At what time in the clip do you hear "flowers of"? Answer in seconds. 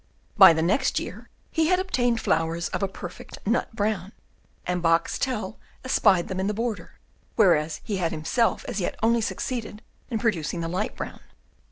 2.19-2.81